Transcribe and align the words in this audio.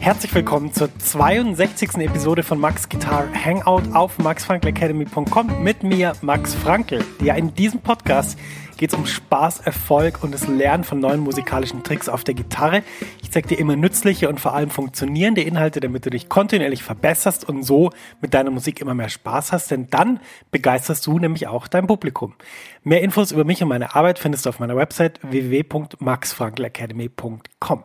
Herzlich 0.00 0.34
willkommen 0.34 0.72
zur 0.72 0.88
62. 0.98 1.98
Episode 1.98 2.42
von 2.42 2.58
Max 2.58 2.88
Guitar 2.88 3.28
Hangout 3.34 3.82
auf 3.92 4.18
maxfrankelacademy.com 4.18 5.62
mit 5.62 5.82
mir, 5.82 6.14
Max 6.22 6.54
Frankel. 6.54 7.04
Ja, 7.22 7.34
in 7.34 7.54
diesem 7.54 7.80
Podcast 7.80 8.38
geht 8.78 8.94
es 8.94 8.98
um 8.98 9.04
Spaß, 9.04 9.60
Erfolg 9.60 10.24
und 10.24 10.32
das 10.32 10.48
Lernen 10.48 10.84
von 10.84 11.00
neuen 11.00 11.20
musikalischen 11.20 11.82
Tricks 11.82 12.08
auf 12.08 12.24
der 12.24 12.32
Gitarre. 12.32 12.82
Ich 13.20 13.30
zeige 13.30 13.48
dir 13.48 13.58
immer 13.58 13.76
nützliche 13.76 14.30
und 14.30 14.40
vor 14.40 14.54
allem 14.54 14.70
funktionierende 14.70 15.42
Inhalte, 15.42 15.80
damit 15.80 16.06
du 16.06 16.10
dich 16.10 16.30
kontinuierlich 16.30 16.82
verbesserst 16.82 17.46
und 17.46 17.62
so 17.62 17.90
mit 18.22 18.32
deiner 18.32 18.50
Musik 18.50 18.80
immer 18.80 18.94
mehr 18.94 19.10
Spaß 19.10 19.52
hast, 19.52 19.70
denn 19.70 19.88
dann 19.90 20.20
begeisterst 20.50 21.06
du 21.06 21.18
nämlich 21.18 21.46
auch 21.46 21.68
dein 21.68 21.86
Publikum. 21.86 22.36
Mehr 22.84 23.02
Infos 23.02 23.32
über 23.32 23.44
mich 23.44 23.62
und 23.62 23.68
meine 23.68 23.94
Arbeit 23.94 24.18
findest 24.18 24.46
du 24.46 24.48
auf 24.48 24.60
meiner 24.60 24.76
Website 24.76 25.20
www.maxfrankelacademy.com. 25.22 27.84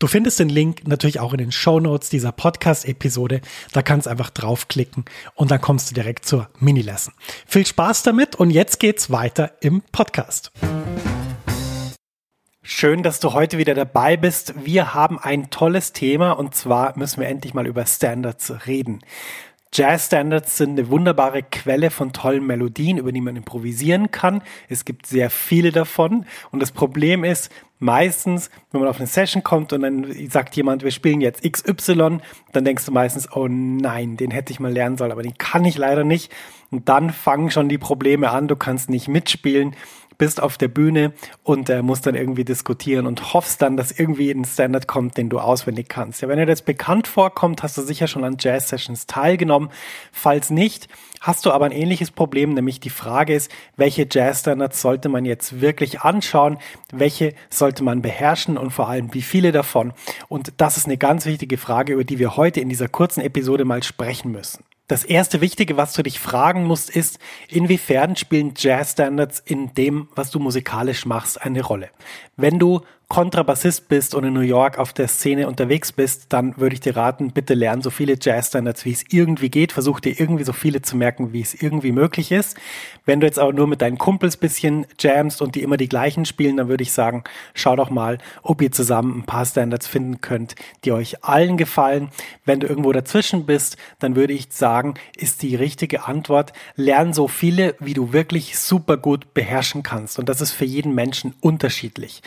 Du 0.00 0.06
findest 0.06 0.38
den 0.40 0.48
Link 0.48 0.88
natürlich 0.88 1.20
auch 1.20 1.34
in 1.34 1.38
den 1.38 1.52
Show 1.52 1.78
Notes 1.78 2.08
dieser 2.08 2.32
Podcast-Episode. 2.32 3.42
Da 3.74 3.82
kannst 3.82 4.06
du 4.06 4.10
einfach 4.10 4.30
draufklicken 4.30 5.04
und 5.34 5.50
dann 5.50 5.60
kommst 5.60 5.90
du 5.90 5.94
direkt 5.94 6.24
zur 6.24 6.48
Mini-Lesson. 6.58 7.12
Viel 7.46 7.66
Spaß 7.66 8.02
damit 8.02 8.34
und 8.34 8.48
jetzt 8.48 8.80
geht's 8.80 9.10
weiter 9.10 9.52
im 9.60 9.82
Podcast. 9.92 10.52
Schön, 12.62 13.02
dass 13.02 13.20
du 13.20 13.34
heute 13.34 13.58
wieder 13.58 13.74
dabei 13.74 14.16
bist. 14.16 14.54
Wir 14.64 14.94
haben 14.94 15.18
ein 15.18 15.50
tolles 15.50 15.92
Thema 15.92 16.32
und 16.32 16.54
zwar 16.54 16.96
müssen 16.96 17.20
wir 17.20 17.28
endlich 17.28 17.52
mal 17.52 17.66
über 17.66 17.84
Standards 17.84 18.66
reden. 18.66 19.00
Jazz-Standards 19.72 20.56
sind 20.56 20.78
eine 20.78 20.88
wunderbare 20.88 21.42
Quelle 21.42 21.90
von 21.90 22.12
tollen 22.12 22.44
Melodien, 22.44 22.96
über 22.96 23.12
die 23.12 23.20
man 23.20 23.36
improvisieren 23.36 24.10
kann. 24.10 24.42
Es 24.68 24.84
gibt 24.84 25.06
sehr 25.06 25.30
viele 25.30 25.72
davon. 25.72 26.24
Und 26.50 26.60
das 26.60 26.72
Problem 26.72 27.22
ist, 27.22 27.52
meistens, 27.80 28.50
wenn 28.70 28.80
man 28.80 28.88
auf 28.88 28.98
eine 28.98 29.08
Session 29.08 29.42
kommt 29.42 29.72
und 29.72 29.82
dann 29.82 30.06
sagt 30.28 30.54
jemand, 30.54 30.84
wir 30.84 30.92
spielen 30.92 31.20
jetzt 31.20 31.42
XY, 31.42 32.18
dann 32.52 32.64
denkst 32.64 32.84
du 32.84 32.92
meistens, 32.92 33.32
oh 33.32 33.48
nein, 33.48 34.16
den 34.16 34.30
hätte 34.30 34.52
ich 34.52 34.60
mal 34.60 34.72
lernen 34.72 34.96
sollen, 34.96 35.12
aber 35.12 35.22
den 35.22 35.36
kann 35.36 35.64
ich 35.64 35.76
leider 35.76 36.04
nicht. 36.04 36.32
Und 36.70 36.88
dann 36.88 37.10
fangen 37.10 37.50
schon 37.50 37.68
die 37.68 37.78
Probleme 37.78 38.30
an, 38.30 38.46
du 38.46 38.54
kannst 38.54 38.90
nicht 38.90 39.08
mitspielen 39.08 39.74
bist 40.20 40.42
auf 40.42 40.58
der 40.58 40.68
Bühne 40.68 41.14
und 41.44 41.70
äh, 41.70 41.80
musst 41.80 42.06
dann 42.06 42.14
irgendwie 42.14 42.44
diskutieren 42.44 43.06
und 43.06 43.32
hoffst 43.32 43.62
dann, 43.62 43.78
dass 43.78 43.90
irgendwie 43.90 44.30
ein 44.30 44.44
Standard 44.44 44.86
kommt, 44.86 45.16
den 45.16 45.30
du 45.30 45.40
auswendig 45.40 45.88
kannst. 45.88 46.20
Ja, 46.20 46.28
wenn 46.28 46.36
dir 46.36 46.44
das 46.44 46.60
bekannt 46.60 47.08
vorkommt, 47.08 47.62
hast 47.62 47.78
du 47.78 47.82
sicher 47.82 48.06
schon 48.06 48.22
an 48.22 48.36
Jazz-Sessions 48.38 49.06
teilgenommen. 49.06 49.70
Falls 50.12 50.50
nicht, 50.50 50.88
hast 51.22 51.46
du 51.46 51.52
aber 51.52 51.64
ein 51.64 51.72
ähnliches 51.72 52.10
Problem, 52.10 52.52
nämlich 52.52 52.80
die 52.80 52.90
Frage 52.90 53.34
ist, 53.34 53.50
welche 53.78 54.06
Jazz-Standards 54.10 54.82
sollte 54.82 55.08
man 55.08 55.24
jetzt 55.24 55.62
wirklich 55.62 56.02
anschauen, 56.02 56.58
welche 56.92 57.32
sollte 57.48 57.82
man 57.82 58.02
beherrschen 58.02 58.58
und 58.58 58.72
vor 58.72 58.90
allem 58.90 59.14
wie 59.14 59.22
viele 59.22 59.52
davon. 59.52 59.94
Und 60.28 60.52
das 60.58 60.76
ist 60.76 60.84
eine 60.84 60.98
ganz 60.98 61.24
wichtige 61.24 61.56
Frage, 61.56 61.94
über 61.94 62.04
die 62.04 62.18
wir 62.18 62.36
heute 62.36 62.60
in 62.60 62.68
dieser 62.68 62.88
kurzen 62.88 63.22
Episode 63.22 63.64
mal 63.64 63.82
sprechen 63.82 64.32
müssen. 64.32 64.64
Das 64.90 65.04
erste 65.04 65.40
Wichtige, 65.40 65.76
was 65.76 65.92
du 65.92 66.02
dich 66.02 66.18
fragen 66.18 66.64
musst, 66.64 66.90
ist, 66.90 67.20
inwiefern 67.46 68.16
spielen 68.16 68.54
Jazz-Standards 68.56 69.38
in 69.38 69.72
dem, 69.74 70.08
was 70.16 70.32
du 70.32 70.40
musikalisch 70.40 71.06
machst, 71.06 71.40
eine 71.40 71.62
Rolle? 71.62 71.90
Wenn 72.36 72.58
du 72.58 72.80
Kontrabassist 73.10 73.88
bist 73.88 74.14
und 74.14 74.22
in 74.22 74.32
New 74.32 74.40
York 74.40 74.78
auf 74.78 74.92
der 74.92 75.08
Szene 75.08 75.48
unterwegs 75.48 75.90
bist, 75.90 76.26
dann 76.28 76.56
würde 76.58 76.74
ich 76.74 76.80
dir 76.80 76.96
raten, 76.96 77.32
bitte 77.32 77.54
lern 77.54 77.82
so 77.82 77.90
viele 77.90 78.14
Jazz-Standards, 78.18 78.84
wie 78.84 78.92
es 78.92 79.04
irgendwie 79.10 79.50
geht. 79.50 79.72
Versuch 79.72 79.98
dir 79.98 80.18
irgendwie 80.20 80.44
so 80.44 80.52
viele 80.52 80.80
zu 80.80 80.96
merken, 80.96 81.32
wie 81.32 81.40
es 81.40 81.60
irgendwie 81.60 81.90
möglich 81.90 82.30
ist. 82.30 82.56
Wenn 83.04 83.18
du 83.18 83.26
jetzt 83.26 83.40
aber 83.40 83.52
nur 83.52 83.66
mit 83.66 83.82
deinen 83.82 83.98
Kumpels 83.98 84.36
bisschen 84.36 84.86
jamst 85.00 85.42
und 85.42 85.56
die 85.56 85.62
immer 85.62 85.76
die 85.76 85.88
gleichen 85.88 86.24
spielen, 86.24 86.56
dann 86.56 86.68
würde 86.68 86.84
ich 86.84 86.92
sagen, 86.92 87.24
schau 87.52 87.74
doch 87.74 87.90
mal, 87.90 88.18
ob 88.44 88.62
ihr 88.62 88.70
zusammen 88.70 89.18
ein 89.18 89.26
paar 89.26 89.44
Standards 89.44 89.88
finden 89.88 90.20
könnt, 90.20 90.54
die 90.84 90.92
euch 90.92 91.24
allen 91.24 91.56
gefallen. 91.56 92.10
Wenn 92.44 92.60
du 92.60 92.68
irgendwo 92.68 92.92
dazwischen 92.92 93.44
bist, 93.44 93.76
dann 93.98 94.14
würde 94.14 94.34
ich 94.34 94.46
sagen, 94.50 94.94
ist 95.16 95.42
die 95.42 95.56
richtige 95.56 96.06
Antwort, 96.06 96.52
lern 96.76 97.12
so 97.12 97.26
viele, 97.26 97.74
wie 97.80 97.94
du 97.94 98.12
wirklich 98.12 98.56
super 98.56 98.96
gut 98.96 99.34
beherrschen 99.34 99.82
kannst. 99.82 100.20
Und 100.20 100.28
das 100.28 100.40
ist 100.40 100.52
für 100.52 100.64
jeden 100.64 100.94
Menschen 100.94 101.34
unterschiedlich. 101.40 102.22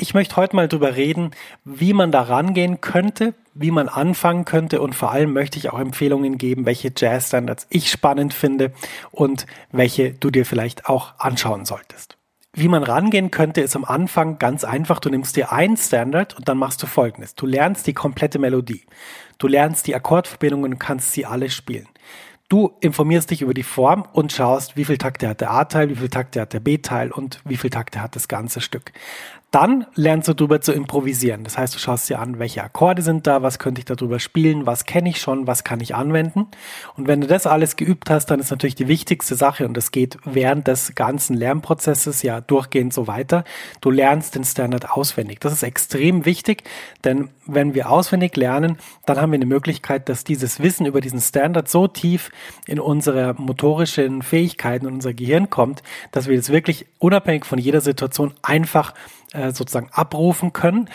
Ich 0.00 0.14
möchte 0.14 0.36
heute 0.36 0.54
mal 0.54 0.68
drüber 0.68 0.94
reden, 0.94 1.32
wie 1.64 1.92
man 1.92 2.12
da 2.12 2.22
rangehen 2.22 2.80
könnte, 2.80 3.34
wie 3.52 3.72
man 3.72 3.88
anfangen 3.88 4.44
könnte 4.44 4.80
und 4.80 4.94
vor 4.94 5.10
allem 5.10 5.32
möchte 5.32 5.58
ich 5.58 5.70
auch 5.70 5.80
Empfehlungen 5.80 6.38
geben, 6.38 6.66
welche 6.66 6.92
Jazz-Standards 6.96 7.66
ich 7.68 7.90
spannend 7.90 8.32
finde 8.32 8.70
und 9.10 9.46
welche 9.72 10.12
du 10.12 10.30
dir 10.30 10.46
vielleicht 10.46 10.86
auch 10.86 11.18
anschauen 11.18 11.64
solltest. 11.64 12.16
Wie 12.52 12.68
man 12.68 12.84
rangehen 12.84 13.32
könnte, 13.32 13.60
ist 13.60 13.74
am 13.74 13.84
Anfang 13.84 14.38
ganz 14.38 14.62
einfach. 14.62 15.00
Du 15.00 15.10
nimmst 15.10 15.34
dir 15.34 15.50
einen 15.50 15.76
Standard 15.76 16.36
und 16.36 16.48
dann 16.48 16.58
machst 16.58 16.80
du 16.80 16.86
folgendes. 16.86 17.34
Du 17.34 17.46
lernst 17.46 17.88
die 17.88 17.92
komplette 17.92 18.38
Melodie. 18.38 18.84
Du 19.38 19.48
lernst 19.48 19.88
die 19.88 19.96
Akkordverbindungen 19.96 20.74
und 20.74 20.78
kannst 20.78 21.12
sie 21.12 21.26
alle 21.26 21.50
spielen. 21.50 21.88
Du 22.50 22.72
informierst 22.80 23.30
dich 23.30 23.42
über 23.42 23.52
die 23.52 23.62
Form 23.62 24.08
und 24.14 24.32
schaust, 24.32 24.74
wie 24.74 24.86
viel 24.86 24.96
Takte 24.96 25.28
hat 25.28 25.42
der 25.42 25.50
A-Teil, 25.50 25.90
wie 25.90 25.96
viel 25.96 26.08
Takte 26.08 26.40
hat 26.40 26.54
der 26.54 26.60
B-Teil 26.60 27.12
und 27.12 27.42
wie 27.44 27.58
viel 27.58 27.68
Takte 27.68 28.00
hat 28.00 28.16
das 28.16 28.26
ganze 28.26 28.62
Stück. 28.62 28.92
Dann 29.50 29.86
lernst 29.94 30.28
du 30.28 30.34
darüber 30.34 30.60
zu 30.60 30.72
improvisieren. 30.72 31.42
Das 31.42 31.56
heißt, 31.56 31.74
du 31.74 31.78
schaust 31.78 32.10
dir 32.10 32.18
an, 32.18 32.38
welche 32.38 32.62
Akkorde 32.62 33.00
sind 33.00 33.26
da, 33.26 33.42
was 33.42 33.58
könnte 33.58 33.80
ich 33.80 33.86
darüber 33.86 34.18
spielen, 34.18 34.66
was 34.66 34.84
kenne 34.84 35.08
ich 35.08 35.22
schon, 35.22 35.46
was 35.46 35.64
kann 35.64 35.80
ich 35.80 35.94
anwenden. 35.94 36.48
Und 36.96 37.06
wenn 37.08 37.22
du 37.22 37.26
das 37.26 37.46
alles 37.46 37.76
geübt 37.76 38.10
hast, 38.10 38.26
dann 38.26 38.40
ist 38.40 38.50
natürlich 38.50 38.74
die 38.74 38.88
wichtigste 38.88 39.36
Sache, 39.36 39.64
und 39.66 39.74
das 39.74 39.90
geht 39.90 40.18
während 40.24 40.68
des 40.68 40.94
ganzen 40.94 41.34
Lernprozesses 41.34 42.22
ja 42.22 42.42
durchgehend 42.42 42.92
so 42.92 43.06
weiter, 43.06 43.44
du 43.80 43.90
lernst 43.90 44.34
den 44.34 44.44
Standard 44.44 44.90
auswendig. 44.90 45.40
Das 45.40 45.54
ist 45.54 45.62
extrem 45.62 46.26
wichtig, 46.26 46.64
denn 47.02 47.30
wenn 47.46 47.72
wir 47.72 47.90
auswendig 47.90 48.36
lernen, 48.36 48.76
dann 49.06 49.18
haben 49.18 49.32
wir 49.32 49.36
eine 49.38 49.46
Möglichkeit, 49.46 50.10
dass 50.10 50.24
dieses 50.24 50.60
Wissen 50.60 50.84
über 50.84 51.00
diesen 51.00 51.22
Standard 51.22 51.70
so 51.70 51.88
tief 51.88 52.30
in 52.66 52.80
unsere 52.80 53.34
motorischen 53.34 54.22
Fähigkeiten 54.22 54.86
und 54.86 54.94
unser 54.94 55.14
Gehirn 55.14 55.50
kommt, 55.50 55.82
dass 56.12 56.28
wir 56.28 56.36
das 56.36 56.50
wirklich 56.50 56.86
unabhängig 56.98 57.44
von 57.46 57.58
jeder 57.58 57.80
Situation 57.80 58.34
einfach 58.42 58.94
äh, 59.32 59.52
sozusagen 59.52 59.90
abrufen 59.92 60.52
können. 60.52 60.88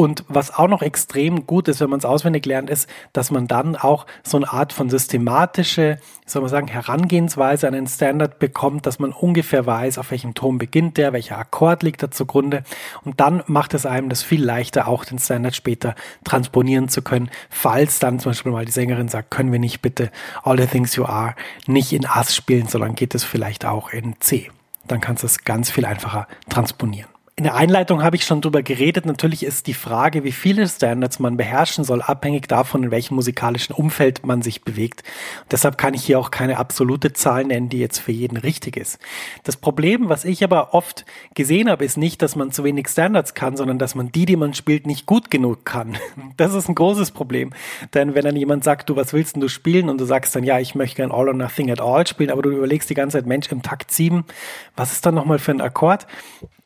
Und 0.00 0.24
was 0.28 0.50
auch 0.54 0.66
noch 0.66 0.80
extrem 0.80 1.44
gut 1.46 1.68
ist, 1.68 1.80
wenn 1.80 1.90
man 1.90 1.98
es 1.98 2.06
auswendig 2.06 2.46
lernt, 2.46 2.70
ist, 2.70 2.88
dass 3.12 3.30
man 3.30 3.46
dann 3.46 3.76
auch 3.76 4.06
so 4.22 4.38
eine 4.38 4.50
Art 4.50 4.72
von 4.72 4.88
systematische, 4.88 5.98
soll 6.24 6.40
man 6.40 6.50
sagen, 6.50 6.68
Herangehensweise 6.68 7.68
an 7.68 7.74
den 7.74 7.86
Standard 7.86 8.38
bekommt, 8.38 8.86
dass 8.86 8.98
man 8.98 9.12
ungefähr 9.12 9.66
weiß, 9.66 9.98
auf 9.98 10.10
welchem 10.10 10.32
Ton 10.32 10.56
beginnt 10.56 10.96
der, 10.96 11.12
welcher 11.12 11.36
Akkord 11.36 11.82
liegt 11.82 12.02
da 12.02 12.10
zugrunde. 12.10 12.62
Und 13.04 13.20
dann 13.20 13.42
macht 13.46 13.74
es 13.74 13.84
einem 13.84 14.08
das 14.08 14.22
viel 14.22 14.42
leichter, 14.42 14.88
auch 14.88 15.04
den 15.04 15.18
Standard 15.18 15.54
später 15.54 15.94
transponieren 16.24 16.88
zu 16.88 17.02
können, 17.02 17.28
falls 17.50 17.98
dann 17.98 18.20
zum 18.20 18.30
Beispiel 18.30 18.52
mal 18.52 18.64
die 18.64 18.72
Sängerin 18.72 19.08
sagt, 19.08 19.30
können 19.30 19.52
wir 19.52 19.58
nicht 19.58 19.82
bitte 19.82 20.10
All 20.42 20.58
the 20.58 20.66
Things 20.66 20.96
You 20.96 21.04
Are 21.04 21.34
nicht 21.66 21.92
in 21.92 22.06
Ass 22.06 22.34
spielen, 22.34 22.68
sondern 22.68 22.94
geht 22.94 23.14
es 23.14 23.22
vielleicht 23.22 23.66
auch 23.66 23.90
in 23.92 24.18
C. 24.18 24.50
Dann 24.86 25.02
kannst 25.02 25.24
du 25.24 25.26
es 25.26 25.44
ganz 25.44 25.70
viel 25.70 25.84
einfacher 25.84 26.26
transponieren. 26.48 27.10
In 27.40 27.44
der 27.44 27.54
Einleitung 27.54 28.02
habe 28.02 28.16
ich 28.16 28.26
schon 28.26 28.42
drüber 28.42 28.62
geredet. 28.62 29.06
Natürlich 29.06 29.44
ist 29.44 29.66
die 29.66 29.72
Frage, 29.72 30.24
wie 30.24 30.30
viele 30.30 30.68
Standards 30.68 31.20
man 31.20 31.38
beherrschen 31.38 31.84
soll, 31.84 32.02
abhängig 32.02 32.48
davon, 32.48 32.82
in 32.82 32.90
welchem 32.90 33.14
musikalischen 33.14 33.74
Umfeld 33.74 34.26
man 34.26 34.42
sich 34.42 34.62
bewegt. 34.62 35.04
Und 35.44 35.52
deshalb 35.52 35.78
kann 35.78 35.94
ich 35.94 36.04
hier 36.04 36.18
auch 36.18 36.30
keine 36.30 36.58
absolute 36.58 37.14
Zahl 37.14 37.46
nennen, 37.46 37.70
die 37.70 37.78
jetzt 37.78 37.98
für 37.98 38.12
jeden 38.12 38.36
richtig 38.36 38.76
ist. 38.76 38.98
Das 39.42 39.56
Problem, 39.56 40.10
was 40.10 40.26
ich 40.26 40.44
aber 40.44 40.74
oft 40.74 41.06
gesehen 41.34 41.70
habe, 41.70 41.82
ist 41.82 41.96
nicht, 41.96 42.20
dass 42.20 42.36
man 42.36 42.52
zu 42.52 42.62
wenig 42.62 42.88
Standards 42.88 43.32
kann, 43.32 43.56
sondern 43.56 43.78
dass 43.78 43.94
man 43.94 44.12
die, 44.12 44.26
die 44.26 44.36
man 44.36 44.52
spielt, 44.52 44.86
nicht 44.86 45.06
gut 45.06 45.30
genug 45.30 45.64
kann. 45.64 45.96
Das 46.36 46.54
ist 46.54 46.68
ein 46.68 46.74
großes 46.74 47.10
Problem. 47.10 47.52
Denn 47.94 48.14
wenn 48.14 48.24
dann 48.24 48.36
jemand 48.36 48.64
sagt, 48.64 48.88
du, 48.88 48.96
was 48.96 49.12
willst 49.12 49.36
denn 49.36 49.40
du 49.40 49.48
spielen? 49.48 49.88
Und 49.88 49.98
du 49.98 50.04
sagst 50.04 50.34
dann, 50.36 50.44
ja, 50.44 50.58
ich 50.58 50.74
möchte 50.74 50.96
gern 50.96 51.12
All 51.12 51.28
or 51.28 51.34
Nothing 51.34 51.70
at 51.70 51.80
All 51.80 52.06
spielen, 52.06 52.30
aber 52.30 52.42
du 52.42 52.50
überlegst 52.50 52.88
die 52.88 52.94
ganze 52.94 53.18
Zeit, 53.18 53.26
Mensch, 53.26 53.50
im 53.50 53.62
Takt 53.62 53.90
7, 53.90 54.24
was 54.76 54.92
ist 54.92 55.06
dann 55.06 55.14
nochmal 55.14 55.38
für 55.38 55.52
ein 55.52 55.60
Akkord? 55.60 56.06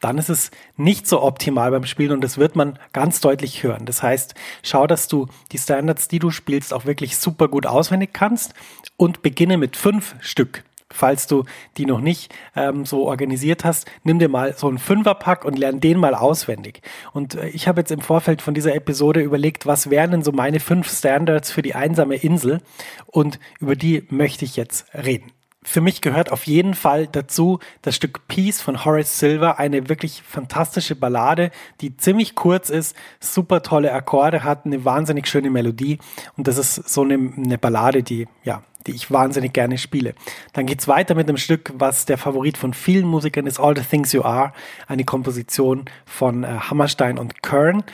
dann 0.05 0.19
ist 0.19 0.29
es 0.29 0.50
nicht 0.76 1.06
so 1.06 1.22
optimal 1.22 1.70
beim 1.70 1.84
Spielen 1.84 2.12
und 2.12 2.22
das 2.22 2.38
wird 2.38 2.56
man 2.56 2.78
ganz 2.93 3.20
deutlich 3.20 3.62
hören. 3.62 3.87
Das 3.87 4.02
heißt, 4.02 4.34
schau, 4.62 4.87
dass 4.87 5.08
du 5.08 5.26
die 5.52 5.58
Standards, 5.58 6.08
die 6.08 6.19
du 6.19 6.31
spielst, 6.31 6.75
auch 6.75 6.84
wirklich 6.84 7.16
super 7.16 7.49
gut 7.49 7.66
auswendig 7.66 8.12
kannst 8.12 8.55
und 8.96 9.22
beginne 9.22 9.56
mit 9.56 9.76
fünf 9.76 10.16
Stück. 10.20 10.64
Falls 10.90 11.26
du 11.26 11.44
die 11.76 11.87
noch 11.87 12.00
nicht 12.00 12.32
ähm, 12.55 12.84
so 12.84 13.06
organisiert 13.06 13.64
hast, 13.64 13.90
nimm 14.05 14.20
dir 14.20 14.28
mal 14.28 14.55
so 14.56 14.69
einen 14.69 14.78
Fünferpack 14.78 15.44
und 15.44 15.58
lern 15.58 15.81
den 15.81 15.99
mal 15.99 16.14
auswendig. 16.14 16.82
Und 17.12 17.34
äh, 17.34 17.49
ich 17.49 17.66
habe 17.66 17.81
jetzt 17.81 17.90
im 17.90 18.00
Vorfeld 18.00 18.43
von 18.43 18.55
dieser 18.55 18.75
Episode 18.75 19.20
überlegt, 19.20 19.66
was 19.66 19.90
wären 19.90 20.12
denn 20.12 20.22
so 20.22 20.31
meine 20.31 20.61
fünf 20.61 20.88
Standards 20.88 21.50
für 21.50 21.62
die 21.62 21.75
einsame 21.75 22.16
Insel 22.16 22.61
und 23.06 23.40
über 23.58 23.75
die 23.75 24.06
möchte 24.11 24.44
ich 24.44 24.56
jetzt 24.56 24.87
reden 24.94 25.32
für 25.64 25.81
mich 25.81 26.00
gehört 26.00 26.31
auf 26.31 26.46
jeden 26.46 26.75
Fall 26.75 27.06
dazu 27.06 27.58
das 27.82 27.96
Stück 27.96 28.28
Peace 28.28 28.61
von 28.61 28.84
Horace 28.84 29.19
Silver, 29.19 29.58
eine 29.58 29.88
wirklich 29.88 30.22
fantastische 30.22 30.94
Ballade, 30.94 31.50
die 31.81 31.96
ziemlich 31.96 32.34
kurz 32.34 32.70
ist, 32.70 32.94
super 33.19 33.62
tolle 33.62 33.93
Akkorde 33.93 34.44
hat, 34.44 34.66
eine 34.66 34.84
wahnsinnig 34.84 35.26
schöne 35.26 35.50
Melodie 35.50 35.99
und 36.37 36.46
das 36.46 36.58
ist 36.58 36.88
so 36.88 37.02
eine, 37.02 37.14
eine 37.14 37.58
Ballade, 37.58 38.02
die 38.02 38.28
ja 38.44 38.62
die 38.87 38.93
ich 38.93 39.11
wahnsinnig 39.11 39.55
gerne 39.55 39.78
spiele. 39.78 40.14
Dann 40.52 40.66
geht's 40.66 40.88
weiter 40.88 41.14
mit 41.14 41.26
einem 41.26 41.38
Stück, 41.38 41.72
was 41.78 42.05
der 42.05 42.19
Favorit 42.19 42.58
von 42.58 42.75
vielen 42.75 43.06
Musikern 43.06 43.46
ist, 43.46 43.58
All 43.58 43.75
the 43.75 43.82
Things 43.82 44.12
You 44.12 44.22
Are, 44.22 44.52
eine 44.87 45.05
Komposition 45.05 45.87
von 46.05 46.44
äh, 46.44 46.49
Hammerstein 46.49 47.19
und 47.19 47.43
Kern 47.43 47.84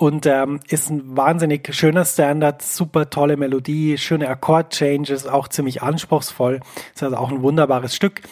und 0.00 0.24
ähm, 0.24 0.60
ist 0.66 0.88
ein 0.88 1.14
wahnsinnig 1.14 1.74
schöner 1.74 2.06
Standard, 2.06 2.62
super 2.62 3.10
tolle 3.10 3.36
Melodie, 3.36 3.98
schöne 3.98 4.28
Akkord-Changes, 4.28 5.26
auch 5.26 5.46
ziemlich 5.46 5.82
anspruchsvoll. 5.82 6.60
Ist 6.94 7.02
also 7.02 7.16
auch 7.16 7.30
ein 7.30 7.42
wunderbares 7.42 7.94
Stück. 7.94 8.22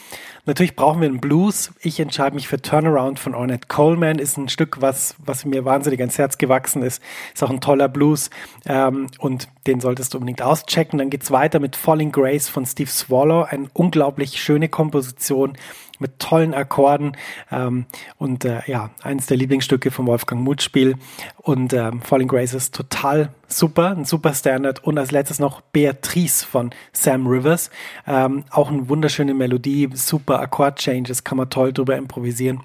Natürlich 0.48 0.76
brauchen 0.76 1.02
wir 1.02 1.08
einen 1.08 1.20
Blues. 1.20 1.74
Ich 1.78 2.00
entscheide 2.00 2.34
mich 2.34 2.48
für 2.48 2.62
Turnaround 2.62 3.18
von 3.18 3.34
Ornette 3.34 3.68
Coleman. 3.68 4.18
Ist 4.18 4.38
ein 4.38 4.48
Stück, 4.48 4.80
was, 4.80 5.14
was 5.18 5.44
mir 5.44 5.66
wahnsinnig 5.66 6.00
ans 6.00 6.16
Herz 6.16 6.38
gewachsen 6.38 6.82
ist. 6.82 7.02
Ist 7.34 7.44
auch 7.44 7.50
ein 7.50 7.60
toller 7.60 7.86
Blues. 7.86 8.30
Ähm, 8.64 9.08
und 9.18 9.48
den 9.66 9.80
solltest 9.80 10.14
du 10.14 10.16
unbedingt 10.16 10.40
auschecken. 10.40 11.00
Dann 11.00 11.10
geht's 11.10 11.30
weiter 11.30 11.60
mit 11.60 11.76
Falling 11.76 12.12
Grace 12.12 12.48
von 12.48 12.64
Steve 12.64 12.88
Swallow. 12.88 13.42
Eine 13.42 13.68
unglaublich 13.74 14.40
schöne 14.40 14.70
Komposition 14.70 15.52
mit 15.98 16.18
tollen 16.18 16.54
Akkorden 16.54 17.14
ähm, 17.50 17.84
und 18.16 18.46
äh, 18.46 18.60
ja, 18.66 18.90
eins 19.02 19.26
der 19.26 19.36
Lieblingsstücke 19.36 19.90
von 19.90 20.06
Wolfgang 20.06 20.40
Mutspiel 20.40 20.94
und 21.38 21.72
ähm, 21.72 22.00
Falling 22.00 22.28
Grace 22.28 22.54
ist 22.54 22.74
total 22.74 23.34
super, 23.48 23.90
ein 23.90 24.04
super 24.04 24.34
Standard 24.34 24.84
und 24.84 24.98
als 24.98 25.10
letztes 25.10 25.38
noch 25.38 25.60
Beatrice 25.60 26.44
von 26.44 26.70
Sam 26.92 27.26
Rivers, 27.26 27.70
ähm, 28.06 28.44
auch 28.50 28.70
eine 28.70 28.88
wunderschöne 28.88 29.34
Melodie, 29.34 29.88
super 29.94 30.40
Akkord-Changes, 30.40 31.24
kann 31.24 31.38
man 31.38 31.50
toll 31.50 31.72
drüber 31.72 31.96
improvisieren. 31.96 32.60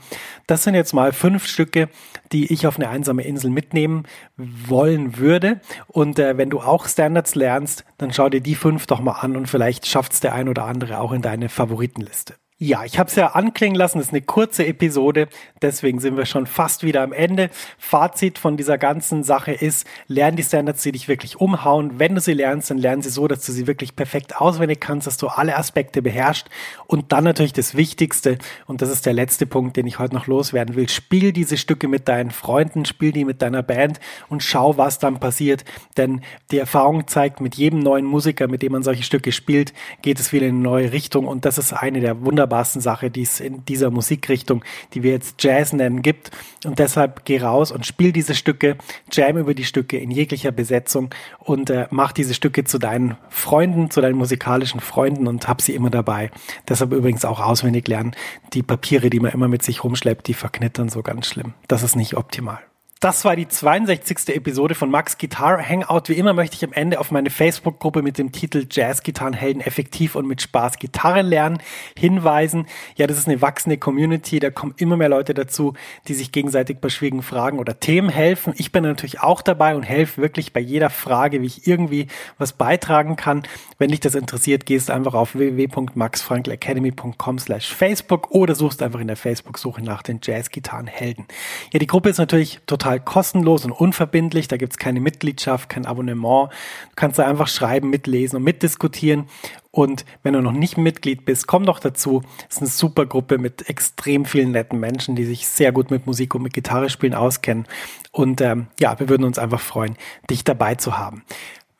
Das 0.45 0.63
sind 0.63 0.75
jetzt 0.75 0.93
mal 0.93 1.13
fünf 1.13 1.47
Stücke, 1.47 1.89
die 2.31 2.51
ich 2.51 2.67
auf 2.67 2.77
eine 2.77 2.89
einsame 2.89 3.23
Insel 3.23 3.49
mitnehmen 3.49 4.03
wollen 4.37 5.17
würde 5.17 5.61
und 5.87 6.19
äh, 6.19 6.37
wenn 6.37 6.49
du 6.49 6.59
auch 6.59 6.87
Standards 6.87 7.35
lernst, 7.35 7.85
dann 7.97 8.13
schau 8.13 8.29
dir 8.29 8.41
die 8.41 8.55
fünf 8.55 8.85
doch 8.87 8.99
mal 8.99 9.13
an 9.13 9.35
und 9.35 9.47
vielleicht 9.47 9.87
schafft 9.87 10.13
es 10.13 10.19
der 10.19 10.33
ein 10.33 10.49
oder 10.49 10.65
andere 10.65 10.99
auch 10.99 11.13
in 11.13 11.21
deine 11.21 11.49
Favoritenliste. 11.49 12.35
Ja, 12.59 12.85
ich 12.85 12.99
habe 12.99 13.09
es 13.09 13.15
ja 13.15 13.31
anklingen 13.31 13.75
lassen, 13.75 13.97
es 13.97 14.05
ist 14.05 14.13
eine 14.13 14.21
kurze 14.21 14.65
Episode, 14.67 15.27
deswegen 15.63 15.99
sind 15.99 16.15
wir 16.17 16.27
schon 16.27 16.45
fast 16.45 16.83
wieder 16.83 17.01
am 17.01 17.11
Ende. 17.11 17.49
Fazit 17.79 18.37
von 18.37 18.57
dieser 18.57 18.77
ganzen 18.77 19.23
Sache 19.23 19.51
ist, 19.51 19.87
lern 20.07 20.35
die 20.35 20.43
Standards, 20.43 20.83
die 20.83 20.91
dich 20.91 21.07
wirklich 21.07 21.41
umhauen. 21.41 21.99
Wenn 21.99 22.13
du 22.13 22.21
sie 22.21 22.33
lernst, 22.33 22.69
dann 22.69 22.77
lern 22.77 23.01
sie 23.01 23.09
so, 23.09 23.27
dass 23.27 23.43
du 23.43 23.51
sie 23.51 23.65
wirklich 23.65 23.95
perfekt 23.95 24.39
auswendig 24.39 24.79
kannst, 24.79 25.07
dass 25.07 25.17
du 25.17 25.27
alle 25.27 25.57
Aspekte 25.57 26.03
beherrschst. 26.03 26.47
Und 26.85 27.11
dann 27.11 27.23
natürlich 27.23 27.53
das 27.53 27.75
Wichtigste, 27.75 28.37
und 28.67 28.83
das 28.83 28.89
ist 28.89 29.07
der 29.07 29.13
letzte 29.13 29.47
Punkt, 29.47 29.75
den 29.75 29.87
ich 29.87 29.97
heute 29.97 30.13
noch 30.13 30.27
loswerden 30.27 30.75
will, 30.75 30.87
spiel 30.89 31.33
diese 31.33 31.57
Stücke 31.57 31.87
mit 31.87 32.07
deinen 32.07 32.29
Freunden, 32.29 32.85
spiel 32.85 33.11
die 33.11 33.25
mit 33.25 33.41
deiner 33.41 33.63
Band 33.63 33.99
und 34.29 34.43
schau, 34.43 34.77
was 34.77 34.99
dann 34.99 35.19
passiert. 35.19 35.65
Denn 35.97 36.21
die 36.51 36.59
Erfahrung 36.59 37.07
zeigt, 37.07 37.41
mit 37.41 37.55
jedem 37.55 37.79
neuen 37.79 38.05
Musiker, 38.05 38.47
mit 38.47 38.61
dem 38.61 38.73
man 38.73 38.83
solche 38.83 39.03
Stücke 39.03 39.31
spielt, 39.31 39.73
geht 40.03 40.19
es 40.19 40.31
wieder 40.31 40.45
in 40.45 40.55
eine 40.55 40.63
neue 40.63 40.91
Richtung. 40.91 41.27
Und 41.27 41.45
das 41.45 41.57
ist 41.57 41.73
eine 41.73 41.99
der 41.99 42.23
wunderbaren 42.23 42.42
wunderbarsten 42.43 42.81
Sache, 42.81 43.09
die 43.09 43.21
es 43.21 43.39
in 43.39 43.63
dieser 43.65 43.89
Musikrichtung, 43.89 44.63
die 44.93 45.03
wir 45.03 45.11
jetzt 45.11 45.41
Jazz 45.41 45.73
nennen, 45.73 46.01
gibt. 46.01 46.31
Und 46.65 46.79
deshalb 46.79 47.25
geh 47.25 47.39
raus 47.39 47.71
und 47.71 47.85
spiel 47.85 48.11
diese 48.11 48.35
Stücke, 48.35 48.77
jam 49.11 49.37
über 49.37 49.53
die 49.53 49.63
Stücke 49.63 49.97
in 49.97 50.11
jeglicher 50.11 50.51
Besetzung 50.51 51.09
und 51.39 51.69
äh, 51.69 51.87
mach 51.89 52.11
diese 52.11 52.33
Stücke 52.33 52.65
zu 52.65 52.79
deinen 52.79 53.15
Freunden, 53.29 53.89
zu 53.89 54.01
deinen 54.01 54.17
musikalischen 54.17 54.81
Freunden 54.81 55.27
und 55.27 55.47
hab 55.47 55.61
sie 55.61 55.73
immer 55.73 55.89
dabei. 55.89 56.31
Deshalb 56.67 56.91
übrigens 56.91 57.23
auch 57.25 57.39
auswendig 57.39 57.87
lernen. 57.87 58.11
Die 58.53 58.63
Papiere, 58.63 59.09
die 59.09 59.19
man 59.19 59.31
immer 59.31 59.47
mit 59.47 59.63
sich 59.63 59.83
rumschleppt, 59.83 60.27
die 60.27 60.33
verknittern 60.33 60.89
so 60.89 61.01
ganz 61.01 61.27
schlimm. 61.27 61.53
Das 61.67 61.83
ist 61.83 61.95
nicht 61.95 62.15
optimal. 62.15 62.59
Das 63.03 63.25
war 63.25 63.35
die 63.35 63.49
62. 63.49 64.33
Episode 64.33 64.75
von 64.75 64.89
Max 64.89 65.17
Guitar 65.17 65.61
Hangout. 65.61 66.03
Wie 66.07 66.13
immer 66.13 66.31
möchte 66.31 66.55
ich 66.55 66.63
am 66.63 66.71
Ende 66.71 67.01
auf 67.01 67.11
meine 67.11 67.29
Facebook-Gruppe 67.29 68.01
mit 68.01 68.17
dem 68.17 68.31
Titel 68.31 68.65
Jazz-Gitarrenhelden 68.71 69.61
effektiv 69.61 70.15
und 70.15 70.25
mit 70.25 70.41
Spaß 70.41 70.79
Gitarre 70.79 71.21
lernen 71.21 71.57
hinweisen. 71.97 72.65
Ja, 72.95 73.05
das 73.05 73.17
ist 73.17 73.27
eine 73.27 73.41
wachsende 73.41 73.77
Community. 73.77 74.39
Da 74.39 74.51
kommen 74.51 74.73
immer 74.77 74.95
mehr 74.95 75.09
Leute 75.09 75.33
dazu, 75.33 75.73
die 76.07 76.13
sich 76.13 76.31
gegenseitig 76.31 76.77
bei 76.79 76.87
schwierigen 76.87 77.23
Fragen 77.23 77.59
oder 77.59 77.77
Themen 77.77 78.07
helfen. 78.07 78.53
Ich 78.55 78.71
bin 78.71 78.85
natürlich 78.85 79.19
auch 79.19 79.41
dabei 79.41 79.75
und 79.75 79.83
helfe 79.83 80.21
wirklich 80.21 80.53
bei 80.53 80.61
jeder 80.61 80.89
Frage, 80.89 81.41
wie 81.41 81.47
ich 81.47 81.67
irgendwie 81.67 82.07
was 82.37 82.53
beitragen 82.53 83.17
kann. 83.17 83.43
Wenn 83.79 83.89
dich 83.89 83.99
das 83.99 84.15
interessiert, 84.15 84.65
gehst 84.65 84.89
einfach 84.89 85.13
auf 85.13 85.35
www.maxfrankelacademy.com 85.35 87.37
slash 87.37 87.75
Facebook 87.75 88.31
oder 88.31 88.55
suchst 88.55 88.81
einfach 88.81 89.01
in 89.01 89.07
der 89.07 89.17
Facebook-Suche 89.17 89.81
nach 89.81 90.03
den 90.03 90.21
Jazz-Gitarrenhelden. 90.23 91.25
Ja, 91.73 91.79
die 91.79 91.87
Gruppe 91.87 92.07
ist 92.07 92.17
natürlich 92.17 92.61
total 92.65 92.92
total 92.93 92.99
kostenlos 92.99 93.65
und 93.65 93.71
unverbindlich. 93.71 94.47
Da 94.47 94.57
gibt 94.57 94.73
es 94.73 94.77
keine 94.77 94.99
Mitgliedschaft, 94.99 95.69
kein 95.69 95.85
Abonnement. 95.85 96.49
Du 96.49 96.95
kannst 96.95 97.19
da 97.19 97.27
einfach 97.27 97.47
schreiben, 97.47 97.89
mitlesen 97.89 98.37
und 98.37 98.43
mitdiskutieren. 98.43 99.25
Und 99.71 100.05
wenn 100.21 100.33
du 100.33 100.41
noch 100.41 100.51
nicht 100.51 100.77
Mitglied 100.77 101.25
bist, 101.25 101.47
komm 101.47 101.65
doch 101.65 101.79
dazu. 101.79 102.21
Es 102.49 102.57
ist 102.57 102.61
eine 102.61 102.69
super 102.69 103.05
Gruppe 103.05 103.37
mit 103.37 103.69
extrem 103.69 104.25
vielen 104.25 104.51
netten 104.51 104.79
Menschen, 104.79 105.15
die 105.15 105.25
sich 105.25 105.47
sehr 105.47 105.71
gut 105.71 105.89
mit 105.89 106.05
Musik 106.05 106.35
und 106.35 106.43
mit 106.43 106.53
Gitarre 106.53 106.89
spielen 106.89 107.15
auskennen. 107.15 107.65
Und 108.11 108.41
ähm, 108.41 108.67
ja, 108.79 108.99
wir 108.99 109.09
würden 109.09 109.23
uns 109.23 109.39
einfach 109.39 109.61
freuen, 109.61 109.97
dich 110.29 110.43
dabei 110.43 110.75
zu 110.75 110.97
haben. 110.97 111.23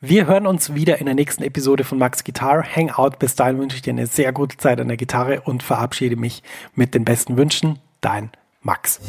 Wir 0.00 0.26
hören 0.26 0.46
uns 0.46 0.74
wieder 0.74 0.98
in 0.98 1.06
der 1.06 1.14
nächsten 1.14 1.44
Episode 1.44 1.84
von 1.84 1.98
Max 1.98 2.24
Guitar 2.24 2.64
Hangout. 2.64 3.18
Bis 3.20 3.36
dahin 3.36 3.58
wünsche 3.58 3.76
ich 3.76 3.82
dir 3.82 3.92
eine 3.92 4.06
sehr 4.06 4.32
gute 4.32 4.56
Zeit 4.56 4.80
an 4.80 4.88
der 4.88 4.98
Gitarre 4.98 5.40
und 5.42 5.62
verabschiede 5.62 6.16
mich 6.16 6.42
mit 6.74 6.94
den 6.94 7.04
besten 7.04 7.36
Wünschen. 7.36 7.78
Dein 8.00 8.30
Max. 8.60 9.00